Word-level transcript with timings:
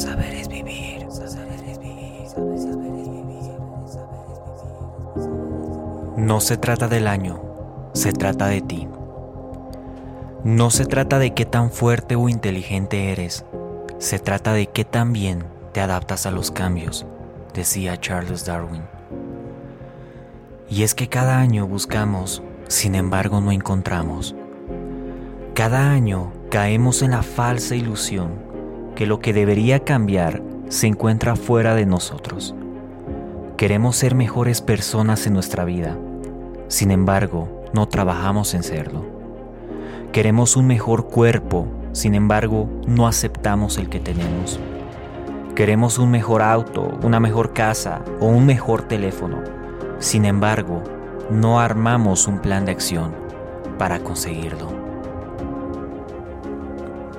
Saber 0.00 0.32
es 0.32 0.48
vivir. 0.48 1.06
Saber 1.10 1.60
es 1.68 1.78
vivir. 1.78 2.26
Vivir. 2.96 3.50
No 6.16 6.40
se 6.40 6.56
trata 6.56 6.88
del 6.88 7.06
año, 7.06 7.42
se 7.92 8.12
trata 8.14 8.46
de 8.46 8.62
ti. 8.62 8.88
No 10.42 10.70
se 10.70 10.86
trata 10.86 11.18
de 11.18 11.34
qué 11.34 11.44
tan 11.44 11.70
fuerte 11.70 12.16
o 12.16 12.30
inteligente 12.30 13.12
eres, 13.12 13.44
se 13.98 14.18
trata 14.18 14.54
de 14.54 14.68
qué 14.68 14.86
tan 14.86 15.12
bien 15.12 15.44
te 15.72 15.82
adaptas 15.82 16.24
a 16.24 16.30
los 16.30 16.50
cambios, 16.50 17.04
decía 17.52 18.00
Charles 18.00 18.46
Darwin. 18.46 18.84
Y 20.70 20.82
es 20.82 20.94
que 20.94 21.08
cada 21.08 21.40
año 21.40 21.66
buscamos, 21.66 22.42
sin 22.68 22.94
embargo 22.94 23.42
no 23.42 23.52
encontramos. 23.52 24.34
Cada 25.54 25.90
año 25.90 26.32
caemos 26.50 27.02
en 27.02 27.10
la 27.10 27.22
falsa 27.22 27.74
ilusión 27.74 28.49
que 28.94 29.06
lo 29.06 29.20
que 29.20 29.32
debería 29.32 29.80
cambiar 29.80 30.42
se 30.68 30.86
encuentra 30.86 31.36
fuera 31.36 31.74
de 31.74 31.86
nosotros. 31.86 32.54
Queremos 33.56 33.96
ser 33.96 34.14
mejores 34.14 34.60
personas 34.62 35.26
en 35.26 35.34
nuestra 35.34 35.64
vida, 35.64 35.98
sin 36.68 36.90
embargo 36.90 37.48
no 37.72 37.88
trabajamos 37.88 38.54
en 38.54 38.62
serlo. 38.62 39.04
Queremos 40.12 40.56
un 40.56 40.66
mejor 40.66 41.06
cuerpo, 41.06 41.66
sin 41.92 42.14
embargo 42.14 42.68
no 42.86 43.06
aceptamos 43.06 43.78
el 43.78 43.88
que 43.88 44.00
tenemos. 44.00 44.58
Queremos 45.54 45.98
un 45.98 46.10
mejor 46.10 46.42
auto, 46.42 46.98
una 47.02 47.20
mejor 47.20 47.52
casa 47.52 48.02
o 48.20 48.26
un 48.26 48.46
mejor 48.46 48.82
teléfono. 48.82 49.42
Sin 49.98 50.24
embargo, 50.24 50.82
no 51.30 51.60
armamos 51.60 52.26
un 52.26 52.38
plan 52.38 52.64
de 52.64 52.72
acción 52.72 53.14
para 53.78 54.00
conseguirlo. 54.00 54.68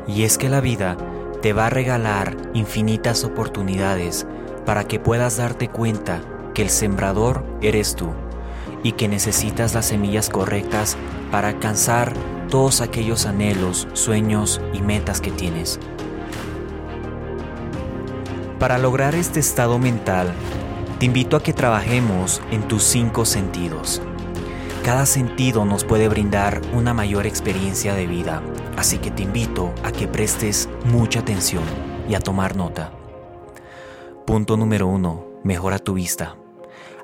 Y 0.07 0.23
es 0.23 0.37
que 0.37 0.49
la 0.49 0.59
vida 0.59 0.97
te 1.41 1.53
va 1.53 1.67
a 1.67 1.69
regalar 1.69 2.37
infinitas 2.53 3.23
oportunidades 3.23 4.27
para 4.65 4.83
que 4.83 4.99
puedas 4.99 5.37
darte 5.37 5.67
cuenta 5.69 6.21
que 6.53 6.61
el 6.61 6.69
sembrador 6.69 7.43
eres 7.61 7.95
tú 7.95 8.11
y 8.83 8.93
que 8.93 9.07
necesitas 9.07 9.73
las 9.73 9.87
semillas 9.87 10.29
correctas 10.29 10.97
para 11.31 11.49
alcanzar 11.49 12.13
todos 12.49 12.81
aquellos 12.81 13.25
anhelos, 13.25 13.87
sueños 13.93 14.61
y 14.73 14.81
metas 14.81 15.21
que 15.21 15.31
tienes. 15.31 15.79
Para 18.59 18.77
lograr 18.77 19.15
este 19.15 19.39
estado 19.39 19.79
mental, 19.79 20.31
te 20.99 21.07
invito 21.07 21.35
a 21.35 21.41
que 21.41 21.53
trabajemos 21.53 22.41
en 22.51 22.67
tus 22.67 22.83
cinco 22.83 23.25
sentidos. 23.25 24.01
Cada 24.83 25.05
sentido 25.05 25.63
nos 25.63 25.83
puede 25.83 26.09
brindar 26.09 26.59
una 26.73 26.91
mayor 26.91 27.27
experiencia 27.27 27.93
de 27.93 28.07
vida, 28.07 28.41
así 28.77 28.97
que 28.97 29.11
te 29.11 29.21
invito 29.21 29.71
a 29.83 29.91
que 29.91 30.07
prestes 30.07 30.69
mucha 30.85 31.19
atención 31.19 31.63
y 32.09 32.15
a 32.15 32.19
tomar 32.19 32.55
nota. 32.55 32.91
Punto 34.25 34.57
número 34.57 34.87
uno, 34.87 35.27
mejora 35.43 35.77
tu 35.77 35.93
vista. 35.93 36.35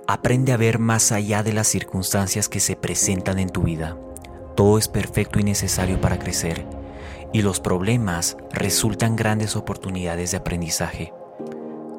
Aprende 0.08 0.54
a 0.54 0.58
ver 0.58 0.80
más 0.80 1.12
allá 1.12 1.44
de 1.44 1.54
las 1.54 1.68
circunstancias 1.68 2.50
que 2.50 2.60
se 2.60 2.76
presentan 2.76 3.38
en 3.38 3.50
tu 3.50 3.62
vida. 3.62 3.96
Todo 4.56 4.80
es 4.80 4.88
perfecto 4.88 5.40
y 5.40 5.44
necesario 5.44 6.02
para 6.02 6.18
crecer, 6.18 6.66
y 7.32 7.44
los 7.44 7.60
problemas 7.60 8.38
resultan 8.54 9.16
grandes 9.16 9.56
oportunidades 9.56 10.32
de 10.32 10.38
aprendizaje. 10.38 11.14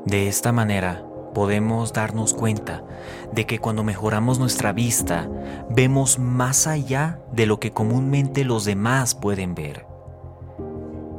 De 0.05 0.27
esta 0.27 0.51
manera, 0.51 1.08
podemos 1.35 1.93
darnos 1.93 2.35
cuenta 2.35 2.85
de 3.33 3.47
que 3.47 3.59
cuando 3.59 3.85
mejoramos 3.85 4.39
nuestra 4.39 4.73
vista, 4.73 5.29
vemos 5.71 6.19
más 6.19 6.67
allá 6.67 7.21
de 7.33 7.47
lo 7.47 7.61
que 7.61 7.73
comúnmente 7.73 8.45
los 8.45 8.65
demás 8.65 9.15
pueden 9.15 9.55
ver. 9.55 9.87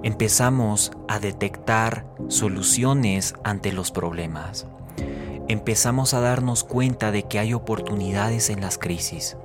Empezamos 0.02 0.92
a 1.08 1.20
detectar 1.20 2.06
soluciones 2.30 3.36
ante 3.44 3.74
los 3.74 3.92
problemas. 3.92 4.66
Empezamos 5.50 6.14
a 6.14 6.22
darnos 6.22 6.64
cuenta 6.64 7.12
de 7.12 7.24
que 7.24 7.40
hay 7.40 7.54
oportunidades 7.54 8.50
en 8.50 8.62
las 8.62 8.78
crisis. 8.78 9.36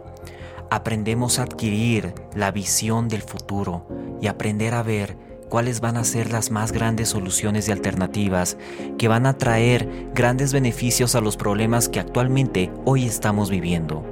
Aprendemos 0.71 1.39
a 1.39 1.45
adquirir 1.45 2.15
la 2.35 2.51
visión 2.51 3.09
del 3.09 3.23
futuro 3.23 3.87
y 4.21 4.27
aprender 4.27 4.75
a 4.75 4.83
ver 4.83 5.17
cuáles 5.55 5.81
van 5.81 5.97
a 5.97 6.03
ser 6.03 6.33
las 6.33 6.51
más 6.51 6.73
grandes 6.73 7.11
soluciones 7.11 7.69
y 7.69 7.71
alternativas 7.71 8.57
que 8.99 9.07
van 9.07 9.25
a 9.25 9.39
traer 9.39 10.11
grandes 10.13 10.53
beneficios 10.53 11.15
a 11.15 11.21
los 11.21 11.37
problemas 11.37 11.89
que 11.89 12.01
actualmente 12.01 12.73
hoy 12.85 13.05
estamos 13.07 13.51
viviendo. 13.51 14.03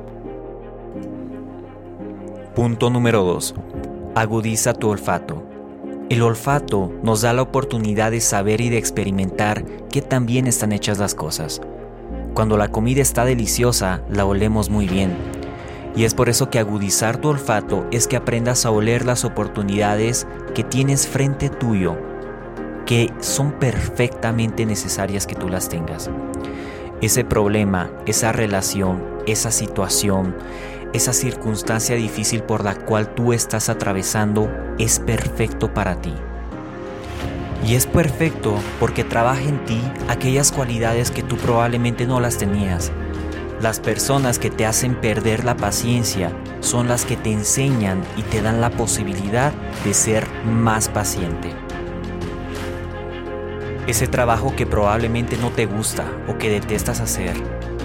Punto 2.54 2.90
número 2.90 3.24
2. 3.24 3.56
Agudiza 4.14 4.72
tu 4.72 4.90
olfato. 4.90 5.42
El 6.08 6.22
olfato 6.22 6.92
nos 7.02 7.22
da 7.22 7.32
la 7.32 7.42
oportunidad 7.42 8.12
de 8.12 8.20
saber 8.20 8.60
y 8.60 8.70
de 8.70 8.78
experimentar 8.78 9.64
qué 9.90 10.00
tan 10.00 10.26
bien 10.26 10.46
están 10.46 10.70
hechas 10.70 11.00
las 11.00 11.16
cosas. 11.16 11.60
Cuando 12.34 12.56
la 12.56 12.68
comida 12.68 13.02
está 13.02 13.24
deliciosa, 13.24 14.02
la 14.08 14.26
olemos 14.26 14.70
muy 14.70 14.86
bien 14.86 15.41
y 15.94 16.04
es 16.04 16.14
por 16.14 16.28
eso 16.28 16.48
que 16.48 16.58
agudizar 16.58 17.18
tu 17.18 17.28
olfato 17.28 17.86
es 17.90 18.06
que 18.06 18.16
aprendas 18.16 18.64
a 18.64 18.70
oler 18.70 19.04
las 19.04 19.24
oportunidades 19.24 20.26
que 20.54 20.64
tienes 20.64 21.06
frente 21.06 21.50
tuyo, 21.50 21.96
que 22.86 23.12
son 23.20 23.52
perfectamente 23.52 24.64
necesarias 24.64 25.26
que 25.26 25.34
tú 25.34 25.48
las 25.48 25.68
tengas. 25.68 26.10
Ese 27.02 27.24
problema, 27.24 27.90
esa 28.06 28.32
relación, 28.32 29.02
esa 29.26 29.50
situación, 29.50 30.34
esa 30.94 31.12
circunstancia 31.12 31.96
difícil 31.96 32.42
por 32.42 32.64
la 32.64 32.74
cual 32.74 33.14
tú 33.14 33.32
estás 33.32 33.68
atravesando 33.68 34.50
es 34.78 34.98
perfecto 34.98 35.74
para 35.74 36.00
ti. 36.00 36.14
Y 37.66 37.74
es 37.74 37.86
perfecto 37.86 38.54
porque 38.80 39.04
trabaja 39.04 39.42
en 39.42 39.64
ti 39.66 39.80
aquellas 40.08 40.52
cualidades 40.52 41.10
que 41.10 41.22
tú 41.22 41.36
probablemente 41.36 42.06
no 42.06 42.18
las 42.18 42.38
tenías 42.38 42.92
las 43.62 43.78
personas 43.78 44.40
que 44.40 44.50
te 44.50 44.66
hacen 44.66 44.96
perder 44.96 45.44
la 45.44 45.56
paciencia 45.56 46.36
son 46.58 46.88
las 46.88 47.04
que 47.04 47.16
te 47.16 47.30
enseñan 47.30 48.02
y 48.16 48.22
te 48.22 48.42
dan 48.42 48.60
la 48.60 48.70
posibilidad 48.70 49.52
de 49.84 49.94
ser 49.94 50.26
más 50.44 50.88
paciente. 50.88 51.54
Ese 53.86 54.08
trabajo 54.08 54.54
que 54.56 54.66
probablemente 54.66 55.36
no 55.36 55.50
te 55.50 55.66
gusta 55.66 56.04
o 56.26 56.38
que 56.38 56.50
detestas 56.50 56.98
hacer, 56.98 57.34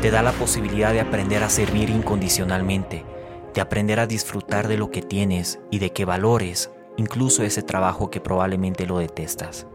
te 0.01 0.09
da 0.09 0.23
la 0.23 0.31
posibilidad 0.31 0.93
de 0.93 1.01
aprender 1.01 1.43
a 1.43 1.49
servir 1.49 1.91
incondicionalmente, 1.91 3.05
de 3.53 3.61
aprender 3.61 3.99
a 3.99 4.07
disfrutar 4.07 4.67
de 4.67 4.77
lo 4.77 4.89
que 4.89 5.03
tienes 5.03 5.59
y 5.69 5.77
de 5.77 5.91
que 5.91 6.05
valores 6.05 6.71
incluso 6.97 7.43
ese 7.43 7.61
trabajo 7.61 8.09
que 8.09 8.19
probablemente 8.19 8.87
lo 8.87 8.97
detestas. 8.97 9.67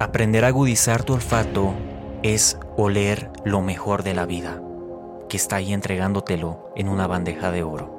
Aprender 0.00 0.46
a 0.46 0.48
agudizar 0.48 1.04
tu 1.04 1.12
olfato 1.12 1.74
es 2.24 2.58
oler 2.78 3.30
lo 3.44 3.60
mejor 3.60 4.02
de 4.02 4.14
la 4.14 4.24
vida, 4.24 4.62
que 5.28 5.36
está 5.36 5.56
ahí 5.56 5.74
entregándotelo 5.74 6.70
en 6.74 6.88
una 6.88 7.06
bandeja 7.06 7.50
de 7.50 7.62
oro. 7.62 7.90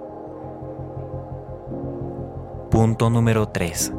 Punto 2.71 3.11
número 3.11 3.49
3. 3.49 3.93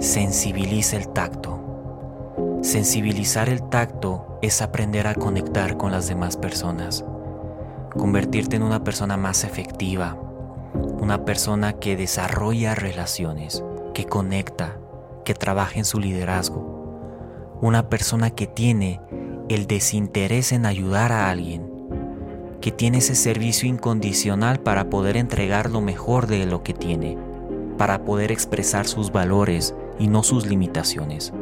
Sensibiliza 0.00 0.96
el 0.96 1.10
tacto. 1.10 2.58
Sensibilizar 2.62 3.48
el 3.48 3.62
tacto 3.62 4.40
es 4.42 4.60
aprender 4.60 5.06
a 5.06 5.14
conectar 5.14 5.76
con 5.76 5.92
las 5.92 6.08
demás 6.08 6.36
personas, 6.36 7.04
convertirte 7.96 8.56
en 8.56 8.64
una 8.64 8.82
persona 8.82 9.16
más 9.16 9.44
efectiva, 9.44 10.16
una 11.00 11.24
persona 11.24 11.74
que 11.74 11.96
desarrolla 11.96 12.74
relaciones, 12.74 13.62
que 13.94 14.04
conecta, 14.04 14.78
que 15.24 15.34
trabaja 15.34 15.78
en 15.78 15.84
su 15.84 16.00
liderazgo, 16.00 17.58
una 17.60 17.88
persona 17.88 18.30
que 18.30 18.48
tiene 18.48 19.00
el 19.48 19.66
desinterés 19.66 20.52
en 20.52 20.66
ayudar 20.66 21.12
a 21.12 21.30
alguien, 21.30 21.62
que 22.60 22.72
tiene 22.72 22.98
ese 22.98 23.14
servicio 23.14 23.68
incondicional 23.68 24.60
para 24.60 24.90
poder 24.90 25.16
entregar 25.16 25.70
lo 25.70 25.80
mejor 25.80 26.26
de 26.26 26.44
lo 26.44 26.62
que 26.62 26.74
tiene, 26.74 27.16
para 27.78 28.04
poder 28.04 28.32
expresar 28.32 28.86
sus 28.86 29.12
valores 29.12 29.74
y 29.98 30.08
no 30.08 30.22
sus 30.22 30.46
limitaciones. 30.46 31.32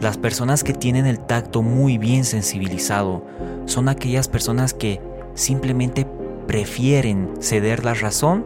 Las 0.00 0.18
personas 0.18 0.64
que 0.64 0.74
tienen 0.74 1.06
el 1.06 1.18
tacto 1.18 1.62
muy 1.62 1.98
bien 1.98 2.24
sensibilizado 2.24 3.24
son 3.66 3.88
aquellas 3.88 4.28
personas 4.28 4.74
que 4.74 5.00
simplemente 5.34 6.06
prefieren 6.46 7.30
ceder 7.40 7.84
la 7.84 7.94
razón 7.94 8.44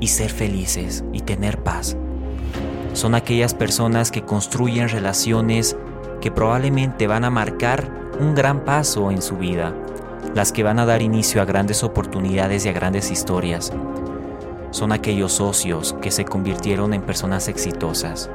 y 0.00 0.08
ser 0.08 0.30
felices 0.30 1.04
y 1.12 1.20
tener 1.20 1.62
paz. 1.62 1.96
Son 2.92 3.14
aquellas 3.14 3.54
personas 3.54 4.10
que 4.10 4.22
construyen 4.22 4.88
relaciones 4.88 5.76
que 6.20 6.30
probablemente 6.30 7.06
van 7.06 7.24
a 7.24 7.30
marcar 7.30 7.90
un 8.20 8.34
gran 8.34 8.60
paso 8.60 9.10
en 9.10 9.22
su 9.22 9.36
vida, 9.36 9.74
las 10.34 10.52
que 10.52 10.62
van 10.62 10.78
a 10.78 10.86
dar 10.86 11.02
inicio 11.02 11.40
a 11.40 11.44
grandes 11.44 11.82
oportunidades 11.82 12.66
y 12.66 12.68
a 12.68 12.72
grandes 12.72 13.10
historias. 13.10 13.72
Son 14.70 14.92
aquellos 14.92 15.32
socios 15.32 15.96
que 16.00 16.10
se 16.10 16.24
convirtieron 16.24 16.94
en 16.94 17.02
personas 17.02 17.48
exitosas. 17.48 18.30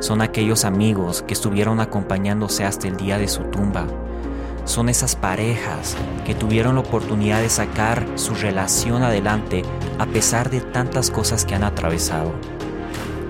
Son 0.00 0.20
aquellos 0.20 0.64
amigos 0.64 1.22
que 1.22 1.34
estuvieron 1.34 1.80
acompañándose 1.80 2.64
hasta 2.64 2.88
el 2.88 2.96
día 2.96 3.18
de 3.18 3.28
su 3.28 3.44
tumba. 3.44 3.86
Son 4.64 4.88
esas 4.88 5.16
parejas 5.16 5.96
que 6.26 6.34
tuvieron 6.34 6.74
la 6.74 6.82
oportunidad 6.82 7.40
de 7.40 7.48
sacar 7.48 8.06
su 8.16 8.34
relación 8.34 9.02
adelante 9.02 9.62
a 9.98 10.06
pesar 10.06 10.50
de 10.50 10.60
tantas 10.60 11.10
cosas 11.10 11.44
que 11.44 11.54
han 11.54 11.64
atravesado. 11.64 12.32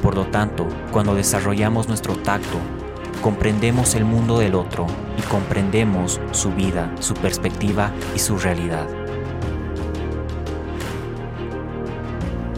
Por 0.03 0.17
lo 0.17 0.27
tanto, 0.27 0.67
cuando 0.93 1.15
desarrollamos 1.15 1.89
nuestro 1.89 2.17
tacto, 2.17 2.59
comprendemos 3.21 3.95
el 3.95 4.05
mundo 4.05 4.39
del 4.39 4.55
otro 4.55 4.87
y 5.19 5.23
comprendemos 5.23 6.21
su 6.33 6.51
vida, 6.51 6.95
su 7.01 7.15
perspectiva 7.15 7.93
y 8.15 8.19
su 8.19 8.39
realidad. 8.39 8.87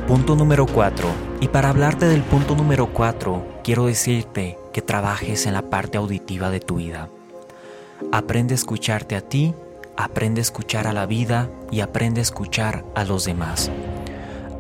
Punto 0.06 0.34
número 0.36 0.66
4. 0.66 1.08
Y 1.40 1.48
para 1.48 1.70
hablarte 1.70 2.06
del 2.06 2.22
punto 2.22 2.54
número 2.54 2.92
4, 2.92 3.60
quiero 3.64 3.86
decirte 3.86 4.58
que 4.72 4.82
trabajes 4.82 5.46
en 5.46 5.54
la 5.54 5.62
parte 5.62 5.98
auditiva 5.98 6.50
de 6.50 6.60
tu 6.60 6.76
vida. 6.76 7.08
Aprende 8.10 8.54
a 8.54 8.56
escucharte 8.56 9.16
a 9.16 9.20
ti, 9.20 9.54
aprende 9.96 10.40
a 10.40 10.42
escuchar 10.42 10.86
a 10.86 10.92
la 10.92 11.06
vida 11.06 11.50
y 11.70 11.80
aprende 11.80 12.20
a 12.20 12.22
escuchar 12.22 12.84
a 12.94 13.04
los 13.04 13.24
demás. 13.24 13.70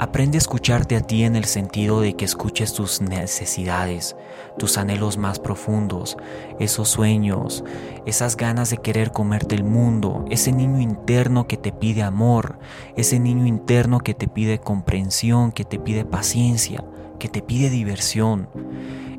Aprende 0.02 0.36
a 0.36 0.40
escucharte 0.40 0.96
a 0.96 1.00
ti 1.00 1.22
en 1.22 1.36
el 1.36 1.44
sentido 1.44 2.00
de 2.00 2.16
que 2.16 2.24
escuches 2.24 2.72
tus 2.74 3.00
necesidades, 3.00 4.16
tus 4.58 4.76
anhelos 4.76 5.16
más 5.16 5.38
profundos, 5.38 6.16
esos 6.58 6.88
sueños, 6.88 7.62
esas 8.04 8.36
ganas 8.36 8.68
de 8.70 8.78
querer 8.78 9.12
comerte 9.12 9.54
el 9.54 9.62
mundo, 9.62 10.24
ese 10.28 10.50
niño 10.50 10.80
interno 10.80 11.46
que 11.46 11.56
te 11.56 11.70
pide 11.70 12.02
amor, 12.02 12.58
ese 12.96 13.20
niño 13.20 13.46
interno 13.46 14.00
que 14.00 14.12
te 14.12 14.26
pide 14.26 14.58
comprensión, 14.58 15.52
que 15.52 15.64
te 15.64 15.78
pide 15.78 16.04
paciencia, 16.04 16.82
que 17.20 17.28
te 17.28 17.40
pide 17.40 17.70
diversión, 17.70 18.48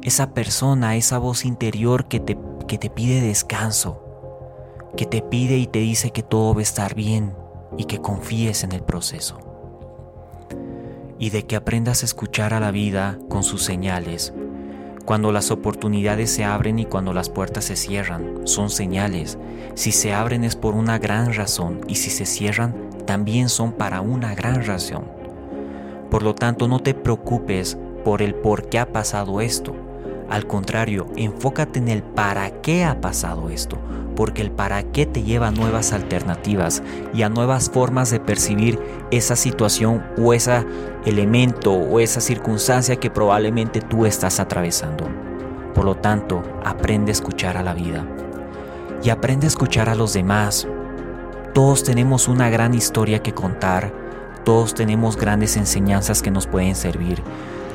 esa 0.01 0.33
persona, 0.33 0.97
esa 0.97 1.17
voz 1.17 1.45
interior 1.45 2.09
que 2.09 2.19
te, 2.19 2.37
que 2.67 2.77
te 2.77 2.89
pide 2.89 3.21
descanso, 3.21 4.03
que 4.97 5.05
te 5.05 5.21
pide 5.21 5.57
y 5.59 5.65
te 5.65 5.79
dice 5.79 6.11
que 6.11 6.23
todo 6.23 6.53
va 6.53 6.59
a 6.59 6.63
estar 6.63 6.93
bien 6.93 7.33
y 7.77 7.85
que 7.85 8.01
confíes 8.01 8.65
en 8.65 8.73
el 8.73 8.83
proceso 8.83 9.52
y 11.19 11.29
de 11.29 11.45
que 11.45 11.55
aprendas 11.55 12.03
a 12.03 12.05
escuchar 12.05 12.53
a 12.53 12.59
la 12.59 12.71
vida 12.71 13.17
con 13.29 13.43
sus 13.43 13.63
señales. 13.63 14.33
Cuando 15.05 15.31
las 15.33 15.51
oportunidades 15.51 16.31
se 16.31 16.45
abren 16.45 16.79
y 16.79 16.85
cuando 16.85 17.13
las 17.13 17.29
puertas 17.29 17.65
se 17.65 17.75
cierran, 17.75 18.47
son 18.47 18.69
señales. 18.69 19.37
Si 19.75 19.91
se 19.91 20.13
abren 20.13 20.43
es 20.43 20.55
por 20.55 20.75
una 20.75 20.97
gran 20.97 21.33
razón 21.33 21.81
y 21.87 21.95
si 21.95 22.09
se 22.09 22.25
cierran, 22.25 22.73
también 23.05 23.49
son 23.49 23.73
para 23.73 23.99
una 23.99 24.33
gran 24.33 24.65
razón. 24.65 25.03
Por 26.09 26.23
lo 26.23 26.35
tanto, 26.35 26.67
no 26.67 26.79
te 26.79 26.93
preocupes 26.93 27.77
por 28.05 28.21
el 28.21 28.33
por 28.35 28.69
qué 28.69 28.79
ha 28.79 28.93
pasado 28.93 29.41
esto. 29.41 29.75
Al 30.29 30.47
contrario, 30.47 31.07
enfócate 31.15 31.79
en 31.79 31.89
el 31.89 32.03
para 32.03 32.61
qué 32.61 32.83
ha 32.83 33.01
pasado 33.01 33.49
esto, 33.49 33.77
porque 34.15 34.41
el 34.41 34.51
para 34.51 34.83
qué 34.83 35.05
te 35.05 35.23
lleva 35.23 35.47
a 35.47 35.51
nuevas 35.51 35.93
alternativas 35.93 36.81
y 37.13 37.23
a 37.23 37.29
nuevas 37.29 37.69
formas 37.69 38.09
de 38.09 38.19
percibir 38.19 38.79
esa 39.11 39.35
situación 39.35 40.03
o 40.17 40.33
ese 40.33 40.65
elemento 41.05 41.73
o 41.73 41.99
esa 41.99 42.21
circunstancia 42.21 42.95
que 42.95 43.09
probablemente 43.09 43.81
tú 43.81 44.05
estás 44.05 44.39
atravesando. 44.39 45.07
Por 45.73 45.85
lo 45.85 45.95
tanto, 45.95 46.41
aprende 46.63 47.11
a 47.11 47.13
escuchar 47.13 47.57
a 47.57 47.63
la 47.63 47.73
vida 47.73 48.05
y 49.03 49.09
aprende 49.09 49.47
a 49.47 49.49
escuchar 49.49 49.89
a 49.89 49.95
los 49.95 50.13
demás. 50.13 50.67
Todos 51.53 51.83
tenemos 51.83 52.27
una 52.27 52.49
gran 52.49 52.73
historia 52.73 53.21
que 53.21 53.33
contar, 53.33 53.91
todos 54.43 54.73
tenemos 54.73 55.17
grandes 55.17 55.57
enseñanzas 55.57 56.21
que 56.21 56.31
nos 56.31 56.47
pueden 56.47 56.75
servir, 56.75 57.21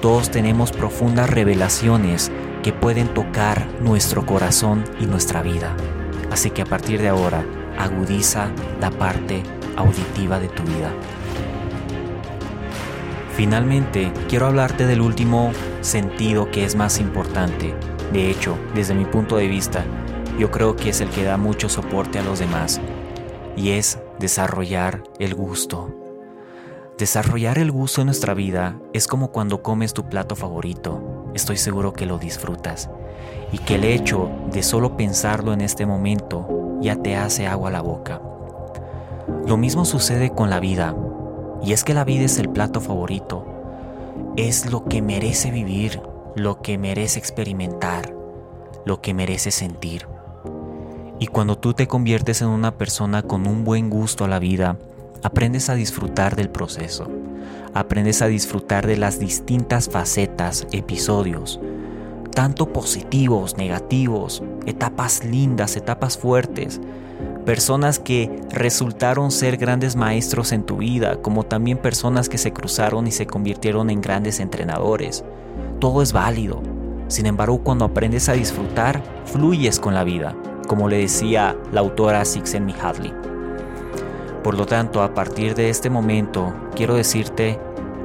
todos 0.00 0.30
tenemos 0.30 0.70
profundas 0.72 1.28
revelaciones 1.28 2.30
que 2.62 2.72
pueden 2.72 3.08
tocar 3.08 3.66
nuestro 3.80 4.24
corazón 4.26 4.84
y 5.00 5.06
nuestra 5.06 5.42
vida. 5.42 5.76
Así 6.30 6.50
que 6.50 6.62
a 6.62 6.66
partir 6.66 7.00
de 7.00 7.08
ahora, 7.08 7.44
agudiza 7.78 8.50
la 8.80 8.90
parte 8.90 9.42
auditiva 9.76 10.38
de 10.38 10.48
tu 10.48 10.62
vida. 10.62 10.92
Finalmente, 13.34 14.12
quiero 14.28 14.46
hablarte 14.46 14.86
del 14.86 15.00
último 15.00 15.52
sentido 15.80 16.50
que 16.50 16.64
es 16.64 16.74
más 16.74 16.98
importante. 16.98 17.74
De 18.12 18.30
hecho, 18.30 18.58
desde 18.74 18.94
mi 18.94 19.04
punto 19.04 19.36
de 19.36 19.46
vista, 19.46 19.84
yo 20.38 20.50
creo 20.50 20.76
que 20.76 20.90
es 20.90 21.00
el 21.00 21.08
que 21.10 21.24
da 21.24 21.36
mucho 21.36 21.68
soporte 21.68 22.18
a 22.18 22.22
los 22.22 22.38
demás. 22.38 22.80
Y 23.56 23.70
es 23.70 23.98
desarrollar 24.18 25.02
el 25.18 25.34
gusto. 25.34 25.97
Desarrollar 26.98 27.58
el 27.58 27.70
gusto 27.70 28.00
en 28.00 28.06
nuestra 28.06 28.34
vida 28.34 28.76
es 28.92 29.06
como 29.06 29.30
cuando 29.30 29.62
comes 29.62 29.94
tu 29.94 30.08
plato 30.08 30.34
favorito. 30.34 31.30
Estoy 31.32 31.56
seguro 31.56 31.92
que 31.92 32.06
lo 32.06 32.18
disfrutas 32.18 32.90
y 33.52 33.58
que 33.58 33.76
el 33.76 33.84
hecho 33.84 34.28
de 34.50 34.64
solo 34.64 34.96
pensarlo 34.96 35.52
en 35.52 35.60
este 35.60 35.86
momento 35.86 36.76
ya 36.80 36.96
te 36.96 37.14
hace 37.14 37.46
agua 37.46 37.68
a 37.68 37.72
la 37.72 37.82
boca. 37.82 38.20
Lo 39.46 39.56
mismo 39.56 39.84
sucede 39.84 40.30
con 40.30 40.50
la 40.50 40.58
vida, 40.58 40.96
y 41.62 41.72
es 41.72 41.84
que 41.84 41.94
la 41.94 42.02
vida 42.02 42.24
es 42.24 42.40
el 42.40 42.48
plato 42.48 42.80
favorito, 42.80 43.46
es 44.36 44.68
lo 44.68 44.86
que 44.86 45.00
merece 45.00 45.52
vivir, 45.52 46.02
lo 46.34 46.62
que 46.62 46.78
merece 46.78 47.20
experimentar, 47.20 48.12
lo 48.84 49.00
que 49.00 49.14
merece 49.14 49.52
sentir. 49.52 50.08
Y 51.20 51.28
cuando 51.28 51.56
tú 51.56 51.74
te 51.74 51.86
conviertes 51.86 52.42
en 52.42 52.48
una 52.48 52.76
persona 52.76 53.22
con 53.22 53.46
un 53.46 53.62
buen 53.62 53.88
gusto 53.88 54.24
a 54.24 54.28
la 54.28 54.40
vida, 54.40 54.78
aprendes 55.22 55.68
a 55.68 55.74
disfrutar 55.74 56.36
del 56.36 56.50
proceso, 56.50 57.08
aprendes 57.74 58.22
a 58.22 58.26
disfrutar 58.26 58.86
de 58.86 58.96
las 58.96 59.18
distintas 59.18 59.88
facetas, 59.88 60.66
episodios, 60.72 61.60
tanto 62.34 62.72
positivos, 62.72 63.56
negativos, 63.56 64.42
etapas 64.66 65.24
lindas, 65.24 65.76
etapas 65.76 66.16
fuertes, 66.16 66.80
personas 67.44 67.98
que 67.98 68.42
resultaron 68.50 69.30
ser 69.30 69.56
grandes 69.56 69.96
maestros 69.96 70.52
en 70.52 70.64
tu 70.64 70.76
vida, 70.76 71.20
como 71.22 71.44
también 71.44 71.78
personas 71.78 72.28
que 72.28 72.38
se 72.38 72.52
cruzaron 72.52 73.06
y 73.06 73.10
se 73.10 73.26
convirtieron 73.26 73.90
en 73.90 74.00
grandes 74.00 74.38
entrenadores. 74.38 75.24
Todo 75.80 76.02
es 76.02 76.12
válido. 76.12 76.62
Sin 77.08 77.26
embargo, 77.26 77.62
cuando 77.64 77.86
aprendes 77.86 78.28
a 78.28 78.34
disfrutar, 78.34 79.02
fluyes 79.24 79.80
con 79.80 79.94
la 79.94 80.04
vida, 80.04 80.36
como 80.68 80.88
le 80.88 80.98
decía 80.98 81.56
la 81.72 81.80
autora 81.80 82.22
Csikszentmihalyi. 82.22 83.37
Por 84.42 84.56
lo 84.56 84.66
tanto, 84.66 85.02
a 85.02 85.14
partir 85.14 85.54
de 85.54 85.68
este 85.68 85.90
momento, 85.90 86.54
quiero 86.76 86.94
decirte 86.94 87.58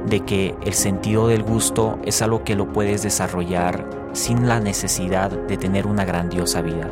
de 0.06 0.20
que 0.20 0.54
el 0.62 0.74
sentido 0.74 1.28
del 1.28 1.42
gusto 1.42 1.98
es 2.04 2.22
algo 2.22 2.44
que 2.44 2.56
lo 2.56 2.72
puedes 2.72 3.02
desarrollar 3.02 3.88
sin 4.12 4.48
la 4.48 4.60
necesidad 4.60 5.30
de 5.30 5.56
tener 5.56 5.86
una 5.86 6.04
grandiosa 6.04 6.60
vida. 6.60 6.90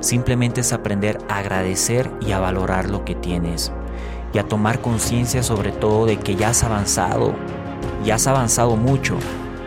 Simplemente 0.00 0.60
es 0.60 0.72
aprender 0.72 1.18
a 1.28 1.38
agradecer 1.38 2.10
y 2.20 2.32
a 2.32 2.40
valorar 2.40 2.90
lo 2.90 3.04
que 3.04 3.14
tienes 3.14 3.72
y 4.32 4.38
a 4.38 4.44
tomar 4.44 4.80
conciencia 4.80 5.42
sobre 5.42 5.70
todo 5.70 6.06
de 6.06 6.18
que 6.18 6.34
ya 6.34 6.50
has 6.50 6.64
avanzado, 6.64 7.32
ya 8.04 8.16
has 8.16 8.26
avanzado 8.26 8.76
mucho 8.76 9.16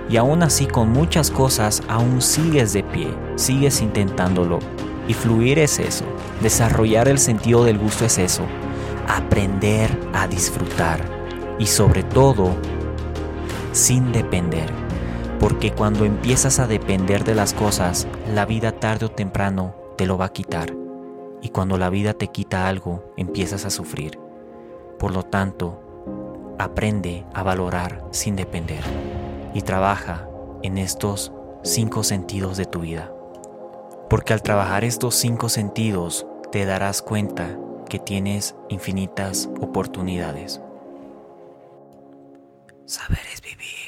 y 0.10 0.18
aún 0.18 0.44
así 0.44 0.68
con 0.68 0.92
muchas 0.92 1.32
cosas 1.32 1.82
aún 1.88 2.22
sigues 2.22 2.74
de 2.74 2.84
pie, 2.84 3.08
sigues 3.36 3.82
intentándolo. 3.82 4.60
Y 5.08 5.14
fluir 5.14 5.58
es 5.60 5.80
eso, 5.80 6.04
desarrollar 6.42 7.08
el 7.08 7.18
sentido 7.18 7.64
del 7.64 7.78
gusto 7.78 8.04
es 8.04 8.18
eso, 8.18 8.44
aprender 9.08 9.90
a 10.14 10.28
disfrutar 10.28 11.00
y 11.60 11.66
sobre 11.66 12.04
todo 12.04 12.56
sin 13.72 14.12
depender 14.12 14.88
porque 15.40 15.72
cuando 15.72 16.06
empiezas 16.06 16.60
a 16.60 16.68
depender 16.68 17.24
de 17.24 17.36
las 17.36 17.54
cosas, 17.54 18.08
la 18.34 18.46
vida 18.46 18.72
tarde 18.72 19.06
o 19.06 19.12
temprano 19.12 19.76
te 19.96 20.06
lo 20.08 20.18
va 20.18 20.26
a 20.26 20.34
quitar. 20.34 20.74
Y 21.42 21.50
cuando 21.50 21.78
la 21.78 21.90
vida 21.90 22.14
te 22.14 22.28
quita 22.30 22.68
algo, 22.68 23.14
empiezas 23.18 23.66
a 23.66 23.70
sufrir. 23.70 24.20
Por 24.98 25.14
lo 25.14 25.24
tanto, 25.24 26.56
aprende 26.58 27.26
a 27.34 27.44
valorar 27.44 28.04
sin 28.12 28.36
depender 28.36 28.84
y 29.54 29.62
trabaja 29.62 30.28
en 30.64 30.80
estos 30.80 31.32
cinco 31.64 32.04
sentidos 32.04 32.58
de 32.58 32.66
tu 32.66 32.80
vida. 32.80 33.14
Porque 34.10 34.34
al 34.34 34.42
trabajar 34.42 34.84
estos 34.84 35.16
cinco 35.16 35.50
sentidos, 35.50 36.26
te 36.52 36.66
darás 36.66 37.04
cuenta 37.04 37.60
que 37.88 38.00
tienes 38.00 38.56
infinitas 38.70 39.50
oportunidades. 39.62 40.62
Saber 42.86 43.20
es 43.34 43.41
vivir. 43.41 43.87